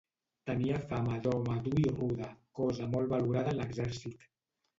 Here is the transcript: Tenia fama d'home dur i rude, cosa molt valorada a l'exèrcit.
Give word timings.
Tenia 0.49 0.77
fama 0.93 1.17
d'home 1.27 1.57
dur 1.67 1.75
i 1.81 1.85
rude, 1.91 2.31
cosa 2.61 2.89
molt 2.95 3.13
valorada 3.13 3.53
a 3.55 3.61
l'exèrcit. 3.61 4.27